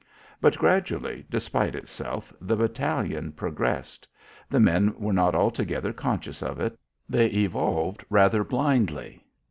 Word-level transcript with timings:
But, 0.41 0.57
gradually, 0.57 1.27
despite 1.29 1.75
itself, 1.75 2.33
the 2.41 2.55
battalion 2.55 3.33
progressed. 3.33 4.07
The 4.49 4.59
men 4.59 4.95
were 4.97 5.13
not 5.13 5.35
altogether 5.35 5.93
conscious 5.93 6.41
of 6.41 6.59
it. 6.59 6.75
They 7.07 7.27
evolved 7.27 8.03
rather 8.09 8.43
blindly. 8.43 9.23